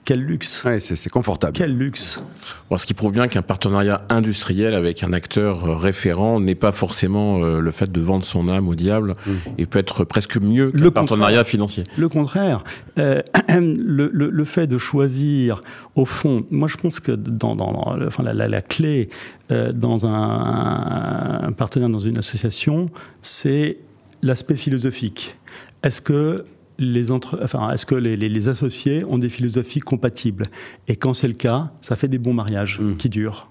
quel 0.08 0.22
luxe 0.22 0.64
ouais, 0.64 0.80
c'est 0.80 1.10
confortable. 1.10 1.52
Quel 1.52 1.78
luxe 1.78 2.24
bon, 2.70 2.78
Ce 2.78 2.86
qui 2.86 2.94
prouve 2.94 3.12
bien 3.12 3.28
qu'un 3.28 3.42
partenariat 3.42 4.06
industriel 4.08 4.74
avec 4.74 5.04
un 5.04 5.12
acteur 5.12 5.66
euh, 5.66 5.76
référent 5.76 6.40
n'est 6.40 6.56
pas 6.56 6.72
forcément 6.72 7.44
euh, 7.44 7.60
le 7.60 7.72
fait 7.72 7.92
de 7.92 8.00
vendre 8.00 8.24
son 8.24 8.48
âme 8.48 8.70
au 8.70 8.76
diable 8.76 9.16
mmh. 9.26 9.32
et 9.58 9.66
peut 9.66 9.80
être 9.80 10.06
presque 10.06 10.38
mieux 10.38 10.72
qu'un 10.72 10.92
partenariat 10.92 11.44
financier. 11.44 11.84
Le 11.98 12.08
contraire. 12.08 12.64
Euh, 12.98 13.22
le, 13.50 14.10
le, 14.14 14.30
le, 14.30 14.44
fait 14.46 14.66
de 14.66 14.78
choisir, 14.78 15.60
au 15.96 16.06
fond, 16.06 16.46
moi 16.52 16.70
je 16.70 16.78
pense 16.78 17.02
que 17.02 17.12
dans, 17.12 17.58
dans 17.58 17.98
enfin, 18.08 18.24
la, 18.24 18.34
la, 18.34 18.48
la, 18.48 18.62
clé 18.62 19.10
euh, 19.52 19.74
dans 19.74 20.06
un, 20.06 21.42
un 21.44 21.52
partenaire, 21.52 21.90
dans 21.90 22.00
une 22.00 22.18
association, 22.18 22.90
c'est 23.22 23.80
l'aspect 24.22 24.56
philosophique. 24.56 25.36
Est-ce 25.84 26.00
que 26.00 26.46
les 26.80 27.12
entre, 27.12 27.40
enfin, 27.44 27.72
est-ce 27.72 27.86
que 27.86 27.96
les, 27.96 28.18
les, 28.18 28.30
les, 28.30 28.50
associés 28.50 29.04
ont 29.06 29.18
des 29.18 29.30
philosophies 29.30 29.80
compatibles? 29.80 30.48
Et 30.88 30.96
quand 30.96 31.14
c'est 31.14 31.28
le 31.28 31.34
cas, 31.34 31.72
ça 31.82 31.96
fait 31.96 32.08
des 32.08 32.20
bons 32.20 32.34
mariages 32.34 32.80
mmh. 32.80 32.98
qui 32.98 33.10
durent. 33.10 33.50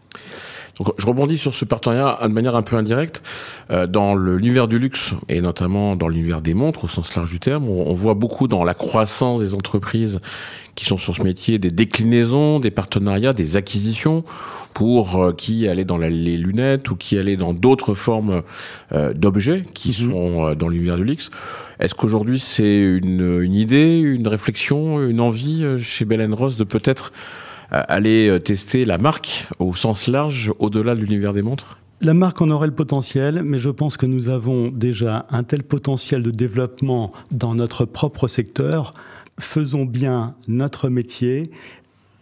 Donc, 0.79 0.93
je 0.99 1.07
rebondis 1.07 1.39
sur 1.39 1.55
ce 1.55 1.65
partenariat 1.65 2.19
de 2.23 2.33
manière 2.33 2.55
un 2.55 2.63
peu 2.63 2.77
indirecte. 2.77 3.23
Euh, 3.71 3.87
dans 3.87 4.15
l'univers 4.15 4.69
du 4.69 4.79
luxe, 4.79 5.15
et 5.29 5.41
notamment 5.41 5.97
dans 5.97 6.09
l'univers 6.09 6.43
des 6.43 6.55
montres 6.55 6.85
au 6.85 6.89
sens 6.89 7.15
large 7.15 7.31
du 7.31 7.41
terme, 7.41 7.69
on, 7.69 7.95
voit 7.95 8.15
beaucoup 8.15 8.47
dans 8.47 8.63
la 8.63 8.75
croissance 8.75 9.41
des 9.41 9.55
entreprises 9.55 10.21
qui 10.75 10.85
sont 10.85 10.99
sur 10.99 11.17
ce 11.17 11.23
métier 11.23 11.59
des 11.59 11.71
déclinaisons, 11.71 12.61
des 12.61 12.71
partenariats, 12.71 13.33
des 13.33 13.57
acquisitions 13.57 14.23
pour 14.75 15.17
euh, 15.17 15.33
qui 15.33 15.67
allaient 15.67 15.87
dans 15.87 15.97
la, 15.97 16.11
les 16.11 16.37
lunettes 16.37 16.91
ou 16.91 16.97
qui 16.97 17.17
allaient 17.17 17.39
dans 17.39 17.55
d'autres 17.55 17.95
formes 17.95 18.43
euh, 18.93 19.15
d'objets 19.15 19.65
qui 19.73 19.91
mmh. 19.91 20.11
sont 20.11 20.55
dans 20.55 20.69
l'univers 20.69 20.97
du 20.97 21.05
luxe. 21.05 21.31
Est-ce 21.81 21.95
qu'aujourd'hui 21.95 22.39
c'est 22.39 22.81
une, 22.81 23.41
une, 23.41 23.55
idée, 23.55 23.99
une 23.99 24.29
réflexion, 24.29 25.03
une 25.03 25.23
envie 25.23 25.65
chez 25.79 26.05
Belen 26.05 26.35
Ross 26.35 26.59
de 26.59 26.65
peut-être 26.65 27.13
aller 27.71 28.39
tester 28.45 28.85
la 28.85 28.99
marque 28.99 29.49
au 29.59 29.75
sens 29.75 30.07
large 30.07 30.53
au-delà 30.59 30.95
de 30.95 31.01
l'univers 31.01 31.33
des 31.33 31.43
montres? 31.43 31.79
La 32.03 32.13
marque 32.13 32.43
en 32.43 32.51
aurait 32.51 32.67
le 32.67 32.75
potentiel, 32.75 33.43
mais 33.43 33.59
je 33.59 33.71
pense 33.71 33.97
que 33.97 34.05
nous 34.05 34.29
avons 34.29 34.69
déjà 34.69 35.27
un 35.31 35.45
tel 35.45 35.63
potentiel 35.63 36.23
de 36.23 36.31
développement 36.31 37.13
dans 37.31 37.55
notre 37.55 37.87
propre 37.87 38.29
secteur. 38.29 38.93
Faisons 39.41 39.87
bien 39.87 40.35
notre 40.47 40.91
métier 40.91 41.51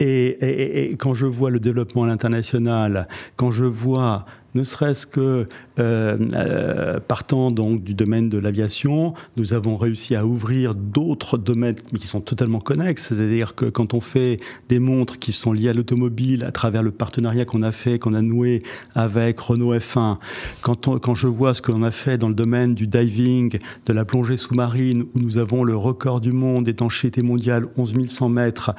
et, 0.01 0.07
et, 0.07 0.91
et, 0.91 0.97
quand 0.97 1.15
je 1.15 1.27
vois 1.27 1.51
le 1.51 1.61
développement 1.61 2.05
à 2.05 2.07
l'international, 2.07 3.09
quand 3.37 3.51
je 3.53 3.65
vois 3.65 4.27
ne 4.55 4.65
serait-ce 4.65 5.07
que 5.07 5.49
euh, 5.81 6.17
euh, 6.35 7.01
partant 7.01 7.51
donc 7.51 7.83
du 7.83 7.95
domaine 7.95 8.29
de 8.29 8.39
l'aviation, 8.39 9.15
nous 9.37 9.53
avons 9.53 9.77
réussi 9.77 10.15
à 10.15 10.25
ouvrir 10.25 10.75
d'autres 10.75 11.39
domaines 11.39 11.75
qui 11.75 12.07
sont 12.07 12.21
totalement 12.21 12.61
connexes. 12.61 13.09
C'est-à-dire 13.09 13.55
que 13.55 13.67
quand 13.67 13.95
on 13.95 14.01
fait 14.01 14.39
des 14.69 14.79
montres 14.79 15.19
qui 15.19 15.33
sont 15.33 15.53
liées 15.53 15.71
à 15.71 15.73
l'automobile 15.73 16.45
à 16.45 16.53
travers 16.53 16.83
le 16.83 16.93
partenariat 16.93 17.45
qu'on 17.45 17.63
a 17.63 17.73
fait, 17.73 17.99
qu'on 17.99 18.15
a 18.15 18.23
noué 18.23 18.63
avec 18.95 19.41
Renault 19.41 19.75
F1, 19.75 20.19
quand, 20.63 20.87
on, 20.87 20.99
quand 20.99 21.17
je 21.17 21.27
vois 21.27 21.55
ce 21.55 21.63
qu'on 21.63 21.83
a 21.83 21.91
fait 21.91 22.19
dans 22.19 22.29
le 22.29 22.35
domaine 22.35 22.75
du 22.75 22.87
diving, 22.87 23.59
de 23.87 23.93
la 23.93 24.05
plongée 24.05 24.37
sous-marine, 24.37 25.05
où 25.15 25.19
nous 25.19 25.39
avons 25.39 25.65
le 25.65 25.77
record 25.77 26.21
du 26.21 26.33
monde 26.33 26.65
d'étanchéité 26.65 27.23
mondiale, 27.23 27.67
11 27.77 27.95
100 28.07 28.29
mètres, 28.29 28.75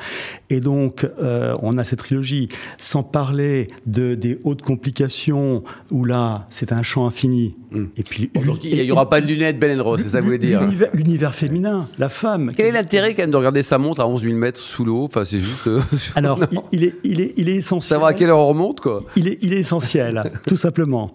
et 0.49 0.61
donc 0.61 1.07
euh, 1.21 1.55
on 1.61 1.77
a 1.77 1.83
cette 1.83 1.99
trilogie, 1.99 2.47
sans 2.77 3.03
parler 3.03 3.67
de, 3.85 4.15
des 4.15 4.39
hautes 4.43 4.61
complications, 4.61 5.63
où 5.91 6.05
là 6.05 6.47
c'est 6.49 6.71
un 6.71 6.83
champ 6.83 7.05
infini. 7.05 7.55
Mmh. 7.71 7.83
Et 7.97 8.03
puis, 8.03 8.31
il 8.63 8.83
n'y 8.83 8.91
aura 8.91 9.09
pas 9.09 9.21
de 9.21 9.27
lunettes 9.27 9.59
Ben 9.59 9.79
Rose, 9.81 10.01
c'est 10.01 10.09
ça 10.09 10.19
que 10.19 10.23
vous 10.23 10.31
voulez 10.31 10.39
dire 10.39 10.61
L'univers 10.93 11.33
féminin, 11.33 11.87
la 11.97 12.09
femme. 12.09 12.51
Quel 12.55 12.67
est 12.67 12.71
l'intérêt 12.71 13.13
quand 13.13 13.23
même 13.23 13.31
de 13.31 13.37
regarder 13.37 13.61
sa 13.61 13.77
montre 13.77 14.01
à 14.01 14.07
11 14.07 14.23
000 14.23 14.35
mètres 14.35 14.59
sous 14.59 14.85
l'eau? 14.85 15.03
Enfin, 15.03 15.25
c'est 15.25 15.39
juste. 15.39 15.67
Euh, 15.67 15.81
Alors, 16.15 16.39
il, 16.71 16.83
est, 16.83 16.95
il, 17.03 17.21
est, 17.21 17.33
il 17.37 17.49
est 17.49 17.55
essentiel. 17.55 17.89
Savoir 17.95 18.09
à 18.09 18.13
quelle 18.13 18.29
heure 18.29 18.39
on 18.39 18.47
remonte, 18.47 18.79
quoi. 18.79 19.03
Il 19.15 19.27
est, 19.27 19.37
il 19.41 19.53
est 19.53 19.59
essentiel, 19.59 20.21
tout 20.47 20.55
simplement. 20.55 21.13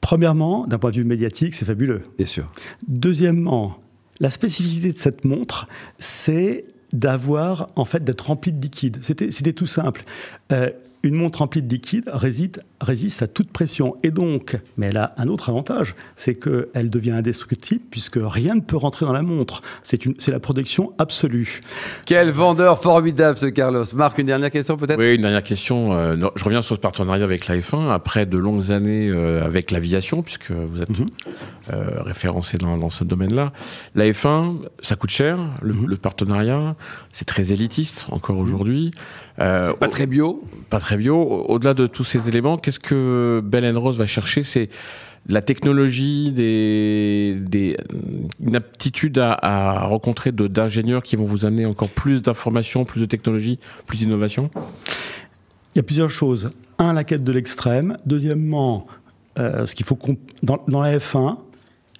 Premièrement, 0.00 0.66
d'un 0.66 0.78
point 0.78 0.90
de 0.90 0.96
vue 0.96 1.04
médiatique, 1.04 1.54
c'est 1.54 1.66
fabuleux. 1.66 2.02
Bien 2.16 2.26
sûr. 2.26 2.46
Deuxièmement, 2.88 3.78
la 4.18 4.30
spécificité 4.30 4.92
de 4.92 4.98
cette 4.98 5.24
montre, 5.24 5.68
c'est 5.98 6.64
d'avoir, 6.92 7.68
en 7.76 7.84
fait, 7.84 8.02
d'être 8.02 8.22
rempli 8.26 8.52
de 8.52 8.60
liquide. 8.60 8.98
C'était 9.02 9.52
tout 9.52 9.66
simple. 9.66 10.04
Euh, 10.52 10.70
une 11.02 11.14
montre 11.14 11.38
remplie 11.38 11.62
de 11.62 11.68
liquide 11.68 12.10
résiste, 12.12 12.60
résiste 12.80 13.22
à 13.22 13.26
toute 13.26 13.50
pression. 13.50 13.96
Et 14.02 14.10
donc, 14.10 14.58
mais 14.76 14.86
elle 14.88 14.96
a 14.98 15.14
un 15.16 15.28
autre 15.28 15.48
avantage, 15.48 15.94
c'est 16.16 16.34
qu'elle 16.34 16.90
devient 16.90 17.12
indestructible 17.12 17.82
puisque 17.90 18.18
rien 18.20 18.54
ne 18.54 18.60
peut 18.60 18.76
rentrer 18.76 19.06
dans 19.06 19.12
la 19.12 19.22
montre. 19.22 19.62
C'est 19.82 20.28
la 20.28 20.40
protection 20.40 20.92
absolue. 20.98 21.60
Quel 22.04 22.30
vendeur 22.30 22.80
formidable 22.80 23.38
ce 23.38 23.46
Carlos. 23.46 23.84
Marc, 23.94 24.18
une 24.18 24.26
dernière 24.26 24.50
question 24.50 24.76
peut-être? 24.76 24.98
Oui, 24.98 25.14
une 25.14 25.22
dernière 25.22 25.42
question. 25.42 25.94
Euh, 25.94 26.16
je 26.36 26.44
reviens 26.44 26.62
sur 26.62 26.76
ce 26.76 26.80
partenariat 26.80 27.24
avec 27.24 27.46
la 27.46 27.56
F1 27.56 27.90
après 27.90 28.26
de 28.26 28.36
longues 28.36 28.70
années 28.70 29.08
euh, 29.08 29.44
avec 29.44 29.70
l'aviation 29.70 30.22
puisque 30.22 30.50
vous 30.50 30.82
êtes 30.82 30.90
mm 30.90 30.94
-hmm. 30.94 31.08
euh, 31.72 32.02
référencé 32.02 32.58
dans, 32.58 32.76
dans 32.76 32.90
ce 32.90 33.04
domaine-là. 33.04 33.52
La 33.94 34.04
F1, 34.04 34.58
ça 34.82 34.96
coûte 34.96 35.10
cher, 35.10 35.38
le, 35.62 35.72
mm 35.72 35.84
-hmm. 35.84 35.86
le 35.86 35.96
partenariat, 35.96 36.76
c'est 37.12 37.24
très 37.24 37.52
élitiste 37.52 38.06
encore 38.10 38.36
mm 38.36 38.38
-hmm. 38.38 38.42
aujourd'hui. 38.42 38.90
Euh, 39.40 39.72
pas 39.74 39.88
très 39.88 40.06
bio. 40.06 40.39
Pas 40.68 40.80
très 40.80 40.96
bio. 40.96 41.16
Au-delà 41.48 41.74
de 41.74 41.86
tous 41.86 42.04
ces 42.04 42.28
éléments, 42.28 42.56
qu'est-ce 42.58 42.78
que 42.78 43.40
Bell 43.44 43.76
Rose 43.76 43.98
va 43.98 44.06
chercher? 44.06 44.42
C'est 44.42 44.70
la 45.28 45.42
technologie, 45.42 46.32
des, 46.32 47.36
des, 47.40 47.76
une 48.40 48.56
aptitude 48.56 49.18
à, 49.18 49.86
rencontrer 49.86 50.32
d'ingénieurs 50.32 51.02
qui 51.02 51.16
vont 51.16 51.24
vous 51.24 51.44
amener 51.44 51.66
encore 51.66 51.90
plus 51.90 52.22
d'informations, 52.22 52.84
plus 52.84 53.00
de 53.00 53.06
technologie, 53.06 53.58
plus 53.86 53.98
d'innovation 53.98 54.50
Il 55.74 55.76
y 55.76 55.78
a 55.80 55.82
plusieurs 55.82 56.10
choses. 56.10 56.50
Un, 56.78 56.94
la 56.94 57.04
quête 57.04 57.22
de 57.22 57.32
l'extrême. 57.32 57.96
Deuxièmement, 58.06 58.86
euh, 59.38 59.66
ce 59.66 59.74
qu'il 59.74 59.84
faut 59.84 59.98
dans, 60.42 60.62
dans 60.66 60.80
la 60.80 60.96
F1, 60.96 61.36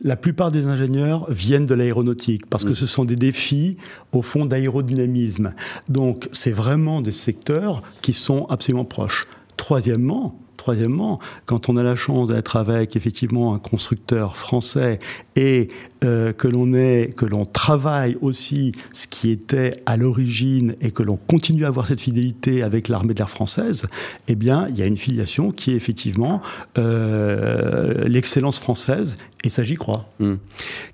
la 0.02 0.16
plupart 0.16 0.50
des 0.50 0.66
ingénieurs 0.66 1.30
viennent 1.30 1.66
de 1.66 1.74
l'aéronautique 1.74 2.46
parce 2.46 2.64
que 2.64 2.74
ce 2.74 2.86
sont 2.86 3.04
des 3.04 3.16
défis 3.16 3.76
au 4.12 4.22
fond 4.22 4.46
d'aérodynamisme. 4.46 5.54
Donc 5.88 6.28
c'est 6.32 6.52
vraiment 6.52 7.02
des 7.02 7.12
secteurs 7.12 7.82
qui 8.00 8.12
sont 8.12 8.46
absolument 8.46 8.84
proches. 8.84 9.26
Troisièmement, 9.56 10.40
Troisièmement, 10.60 11.18
quand 11.46 11.70
on 11.70 11.78
a 11.78 11.82
la 11.82 11.96
chance 11.96 12.28
d'être 12.28 12.56
avec 12.56 12.94
effectivement 12.94 13.54
un 13.54 13.58
constructeur 13.58 14.36
français 14.36 14.98
et 15.34 15.68
euh, 16.04 16.34
que 16.34 16.48
l'on 16.48 16.74
est, 16.74 17.14
que 17.16 17.24
l'on 17.24 17.46
travaille 17.46 18.18
aussi 18.20 18.72
ce 18.92 19.06
qui 19.06 19.30
était 19.30 19.82
à 19.86 19.96
l'origine 19.96 20.76
et 20.82 20.90
que 20.90 21.02
l'on 21.02 21.16
continue 21.16 21.64
à 21.64 21.68
avoir 21.68 21.86
cette 21.86 22.02
fidélité 22.02 22.62
avec 22.62 22.88
l'armée 22.88 23.14
de 23.14 23.20
l'air 23.20 23.30
française, 23.30 23.86
eh 24.28 24.34
bien, 24.34 24.68
il 24.68 24.76
y 24.76 24.82
a 24.82 24.84
une 24.84 24.98
filiation 24.98 25.50
qui 25.50 25.72
est 25.72 25.76
effectivement 25.76 26.42
euh, 26.76 28.06
l'excellence 28.06 28.58
française 28.58 29.16
et 29.42 29.48
ça, 29.48 29.62
j'y 29.62 29.76
crois. 29.76 30.12
Mmh. 30.18 30.34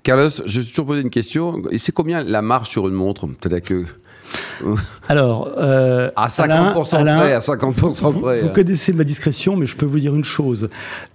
Carlos, 0.03 0.29
je 0.45 0.61
vais 0.61 0.65
toujours 0.65 0.85
poser 0.85 1.01
une 1.01 1.09
question. 1.09 1.61
C'est 1.75 1.91
combien 1.91 2.23
la 2.23 2.41
marge 2.41 2.69
sur 2.69 2.87
une 2.87 2.93
montre? 2.93 3.27
Peut-être 3.27 3.65
que 3.65 3.83
alors, 5.09 5.51
euh, 5.57 6.09
à 6.15 6.27
50% 6.27 6.95
Alain, 6.95 7.19
près, 7.19 7.33
à 7.33 7.39
50% 7.39 8.11
vous, 8.11 8.21
près. 8.21 8.41
Vous 8.41 8.49
connaissez 8.49 8.93
ma 8.93 9.03
discrétion, 9.03 9.55
mais 9.55 9.65
je 9.65 9.75
peux 9.75 9.85
vous 9.85 9.99
dire 9.99 10.15
une 10.15 10.23
chose 10.23 10.69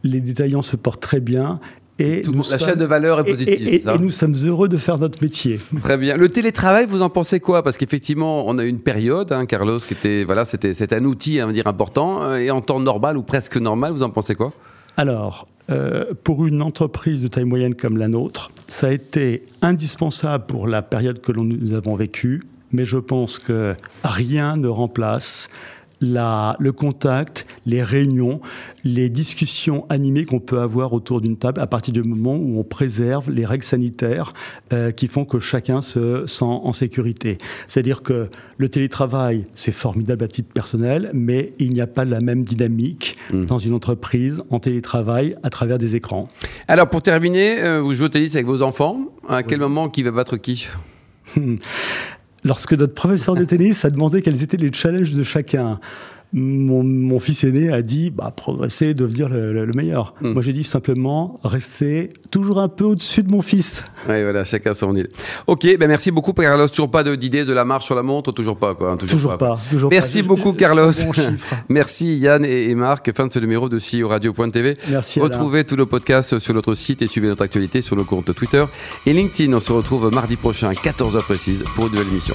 les 0.05 0.21
détaillants 0.21 0.63
se 0.63 0.77
portent 0.77 1.03
très 1.03 1.21
bien. 1.21 1.61
Et 1.99 2.23
Tout, 2.23 2.33
la 2.33 2.43
sommes, 2.43 2.59
chaîne 2.59 2.79
de 2.79 2.85
valeur 2.85 3.21
est 3.21 3.25
positive. 3.25 3.69
Et, 3.69 3.75
et, 3.75 3.89
et, 3.89 3.99
nous 3.99 4.11
sommes 4.11 4.35
heureux 4.45 4.69
de 4.69 4.77
faire 4.77 4.99
notre 4.99 5.23
métier. 5.23 5.61
Très 5.83 5.99
bien. 5.99 6.17
Le 6.17 6.29
télétravail, 6.29 6.87
vous 6.87 7.03
en 7.03 7.11
pensez 7.11 7.39
quoi? 7.39 7.63
Parce 7.63 7.77
qu'effectivement, 7.77 8.45
on 8.49 8.59
a 8.59 8.65
eu 8.65 8.69
une 8.69 8.81
période, 8.81 9.31
hein, 9.31 9.45
Carlos, 9.47 9.79
qui 9.79 9.93
était, 9.93 10.25
voilà, 10.25 10.45
c'était, 10.45 10.73
c'était 10.73 10.97
un 10.97 11.05
outil, 11.05 11.41
on 11.43 11.47
va 11.47 11.53
dire, 11.53 11.67
important. 11.67 12.35
Et 12.35 12.51
en 12.51 12.61
temps 12.61 12.81
normal 12.81 13.17
ou 13.17 13.23
presque 13.23 13.57
normal, 13.59 13.93
vous 13.93 14.03
en 14.03 14.11
pensez 14.11 14.35
quoi? 14.35 14.53
Alors, 14.97 15.47
euh, 15.71 16.07
pour 16.25 16.47
une 16.47 16.61
entreprise 16.61 17.23
de 17.23 17.29
taille 17.29 17.45
moyenne 17.45 17.75
comme 17.75 17.97
la 17.97 18.09
nôtre, 18.09 18.51
ça 18.69 18.89
a 18.89 18.91
été 18.91 19.45
indispensable 19.61 20.47
pour 20.47 20.67
la 20.67 20.83
période 20.83 21.21
que 21.21 21.31
nous 21.31 21.73
avons 21.75 21.95
vécue 21.95 22.41
mais 22.73 22.85
je 22.85 22.99
pense 22.99 23.39
que 23.39 23.75
rien 24.05 24.57
ne 24.57 24.69
remplace 24.69 25.49
la, 26.03 26.57
le 26.59 26.73
contact, 26.73 27.47
les 27.65 27.83
réunions, 27.83 28.41
les 28.85 29.09
discussions 29.09 29.87
animées 29.89 30.25
qu'on 30.25 30.41
peut 30.41 30.59
avoir 30.59 30.93
autour 30.93 31.21
d'une 31.21 31.37
table 31.37 31.61
à 31.61 31.67
partir 31.67 31.95
du 31.95 32.03
moment 32.03 32.35
où 32.35 32.59
on 32.59 32.65
préserve 32.65 33.31
les 33.31 33.47
règles 33.47 33.65
sanitaires 33.65 34.35
euh, 34.73 34.91
qui 34.91 35.07
font 35.07 35.25
que 35.25 35.39
chacun 35.39 35.81
se 35.81 36.27
sent 36.27 36.45
en 36.45 36.73
sécurité. 36.73 37.39
C'est-à-dire 37.69 38.03
que 38.03 38.29
le 38.59 38.69
télétravail, 38.69 39.47
c'est 39.55 39.73
formidable 39.73 40.25
à 40.25 40.29
titre 40.29 40.53
personnel, 40.53 41.11
mais 41.15 41.55
il 41.59 41.73
n'y 41.73 41.81
a 41.81 41.87
pas 41.87 42.05
la 42.05 42.21
même 42.21 42.43
dynamique 42.43 43.17
mmh. 43.33 43.47
dans 43.47 43.59
une 43.59 43.73
entreprise 43.73 44.43
en 44.51 44.59
télétravail 44.59 45.37
à 45.43 45.51
travers 45.51 45.79
des 45.79 45.95
écrans. 45.95 46.29
Alors 46.67 46.91
pour 46.91 47.03
terminer, 47.03 47.63
euh, 47.63 47.81
vous 47.81 47.93
jouez 47.93 48.07
au 48.07 48.09
tennis 48.09 48.35
avec 48.35 48.47
vos 48.47 48.63
enfants. 48.63 49.13
À 49.29 49.45
quel 49.45 49.61
moment 49.61 49.89
qui 49.89 50.03
va 50.03 50.11
battre 50.11 50.37
qui? 50.37 50.67
lorsque 52.45 52.73
notre 52.73 52.95
professeur 52.95 53.35
de 53.35 53.45
tennis 53.45 53.85
a 53.85 53.91
demandé 53.91 54.23
quels 54.23 54.43
étaient 54.43 54.57
les 54.57 54.73
challenges 54.73 55.13
de 55.13 55.23
chacun, 55.23 55.79
mon, 56.33 57.19
fils 57.19 57.45
aîné 57.45 57.73
a 57.73 57.83
dit 57.83 58.11
bah, 58.11 58.33
progresser, 58.35 58.95
devenir 58.95 59.29
le, 59.29 59.71
meilleur. 59.75 60.15
Hmm. 60.21 60.33
Moi, 60.33 60.43
j'ai 60.43 60.53
dit 60.53 60.65
simplement 60.65 61.41
rester 61.45 62.13
toujours 62.31 62.61
un 62.61 62.69
peu 62.69 62.85
au-dessus 62.85 63.23
de 63.23 63.31
mon 63.31 63.43
fils. 63.43 63.85
Oui, 64.09 64.23
voilà, 64.23 64.45
chacun 64.45 64.75
son 64.75 64.97
île. 64.97 65.09
Ok, 65.47 65.67
ben 65.79 65.89
merci 65.89 66.11
beaucoup, 66.11 66.33
Carlos. 66.33 66.69
Toujours 66.69 66.91
pas 66.91 67.05
d'idée 67.05 67.45
de 67.45 67.53
la 67.53 67.65
marche 67.65 67.85
sur 67.85 67.95
la 67.95 68.03
montre 68.03 68.33
Toujours 68.33 68.57
pas, 68.57 68.75
quoi. 68.75 68.97
Toujours, 68.97 69.37
pas. 69.37 69.59
merci 69.91 70.23
beaucoup, 70.23 70.53
Carlos. 70.53 70.93
merci, 71.69 72.19
Yann 72.19 72.45
et, 72.45 72.75
Marc. 72.75 73.13
Fin 73.13 73.27
de 73.27 73.33
ce 73.33 73.39
numéro 73.39 73.69
de 73.69 73.79
CEO 73.79 74.09
Radio.tv. 74.09 74.77
Merci. 74.89 75.21
Retrouvez 75.21 75.65
tous 75.65 75.77
nos 75.77 75.87
podcasts 75.87 76.39
sur 76.39 76.55
notre 76.55 76.75
site 76.75 77.03
et 77.03 77.07
suivez 77.07 77.29
notre 77.29 77.43
actualité 77.43 77.83
sur 77.83 77.97
nos 77.97 78.05
comptes 78.05 78.35
Twitter 78.35 78.65
et 79.07 79.13
LinkedIn. 79.13 79.53
On 79.53 79.61
se 79.61 79.73
retrouve 79.73 80.11
mardi 80.13 80.37
prochain 80.37 80.69
à 80.69 80.73
14h 80.73 81.23
précise 81.23 81.65
pour 81.75 81.87
une 81.87 81.93
nouvelle 81.93 82.09
émission. 82.09 82.35